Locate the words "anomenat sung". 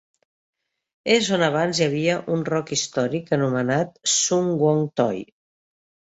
3.39-4.51